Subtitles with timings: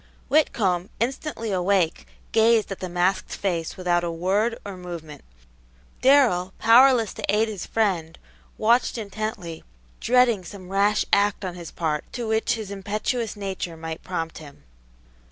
[0.29, 5.21] Whitcomb, instantly awake, gazed at the masked face without a word or movement.
[6.01, 8.17] Darrell, powerless to aid his friend,
[8.57, 9.63] watched intently,
[9.99, 14.63] dreading some rash act on his part to which his impetuous nature might prompt him.